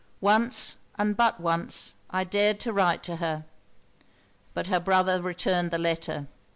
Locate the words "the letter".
5.69-6.25